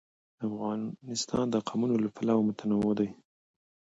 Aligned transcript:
افغانستان 0.47 1.45
د 1.51 1.55
قومونه 1.67 1.95
له 2.03 2.09
پلوه 2.15 2.41
متنوع 2.47 2.91
دی. 2.99 3.09